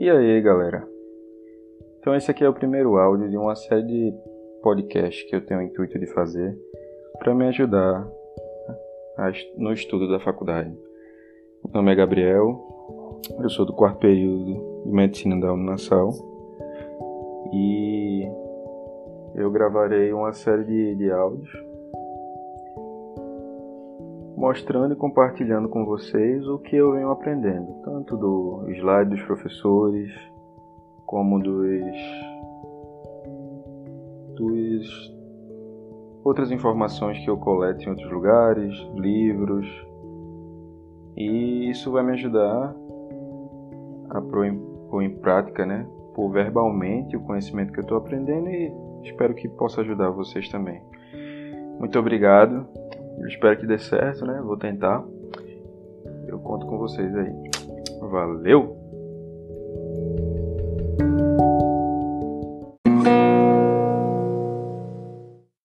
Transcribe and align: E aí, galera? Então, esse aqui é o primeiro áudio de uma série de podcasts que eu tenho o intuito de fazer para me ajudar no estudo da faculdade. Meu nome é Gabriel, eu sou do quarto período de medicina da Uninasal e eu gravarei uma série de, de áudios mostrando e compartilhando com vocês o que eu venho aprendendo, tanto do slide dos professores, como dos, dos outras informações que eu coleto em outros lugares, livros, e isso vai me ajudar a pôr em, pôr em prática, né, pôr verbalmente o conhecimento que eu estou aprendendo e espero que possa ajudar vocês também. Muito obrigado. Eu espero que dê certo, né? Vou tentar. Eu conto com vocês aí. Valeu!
E 0.00 0.08
aí, 0.08 0.40
galera? 0.40 0.88
Então, 1.98 2.14
esse 2.14 2.30
aqui 2.30 2.44
é 2.44 2.48
o 2.48 2.54
primeiro 2.54 2.96
áudio 2.96 3.28
de 3.28 3.36
uma 3.36 3.56
série 3.56 3.82
de 3.82 4.14
podcasts 4.62 5.28
que 5.28 5.34
eu 5.34 5.44
tenho 5.44 5.58
o 5.58 5.62
intuito 5.64 5.98
de 5.98 6.06
fazer 6.06 6.56
para 7.18 7.34
me 7.34 7.48
ajudar 7.48 8.08
no 9.56 9.72
estudo 9.72 10.08
da 10.08 10.20
faculdade. 10.20 10.70
Meu 10.70 11.72
nome 11.74 11.90
é 11.90 11.96
Gabriel, 11.96 12.64
eu 13.40 13.50
sou 13.50 13.66
do 13.66 13.72
quarto 13.72 13.98
período 13.98 14.84
de 14.84 14.92
medicina 14.92 15.40
da 15.40 15.52
Uninasal 15.52 16.10
e 17.52 18.22
eu 19.34 19.50
gravarei 19.50 20.12
uma 20.12 20.32
série 20.32 20.62
de, 20.62 20.94
de 20.94 21.10
áudios 21.10 21.67
mostrando 24.38 24.94
e 24.94 24.96
compartilhando 24.96 25.68
com 25.68 25.84
vocês 25.84 26.46
o 26.46 26.60
que 26.60 26.76
eu 26.76 26.92
venho 26.92 27.10
aprendendo, 27.10 27.82
tanto 27.82 28.16
do 28.16 28.64
slide 28.70 29.10
dos 29.10 29.22
professores, 29.22 30.12
como 31.04 31.40
dos, 31.40 31.96
dos 34.36 35.12
outras 36.22 36.52
informações 36.52 37.18
que 37.18 37.28
eu 37.28 37.36
coleto 37.36 37.82
em 37.82 37.88
outros 37.88 38.10
lugares, 38.12 38.72
livros, 38.94 39.66
e 41.16 41.68
isso 41.68 41.90
vai 41.90 42.04
me 42.04 42.12
ajudar 42.12 42.76
a 44.10 44.20
pôr 44.20 44.46
em, 44.46 44.56
pôr 44.88 45.02
em 45.02 45.16
prática, 45.16 45.66
né, 45.66 45.84
pôr 46.14 46.30
verbalmente 46.30 47.16
o 47.16 47.20
conhecimento 47.22 47.72
que 47.72 47.80
eu 47.80 47.82
estou 47.82 47.98
aprendendo 47.98 48.48
e 48.48 48.72
espero 49.02 49.34
que 49.34 49.48
possa 49.48 49.80
ajudar 49.80 50.10
vocês 50.10 50.48
também. 50.48 50.80
Muito 51.80 51.98
obrigado. 51.98 52.68
Eu 53.20 53.26
espero 53.26 53.58
que 53.58 53.66
dê 53.66 53.78
certo, 53.78 54.24
né? 54.26 54.40
Vou 54.42 54.56
tentar. 54.56 55.04
Eu 56.26 56.38
conto 56.38 56.66
com 56.66 56.78
vocês 56.78 57.14
aí. 57.16 57.32
Valeu! 58.00 58.76